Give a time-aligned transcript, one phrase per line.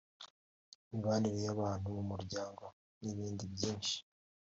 [0.85, 2.63] imibanire y’abantu mu muryango
[3.03, 3.95] n’ibindi byinshi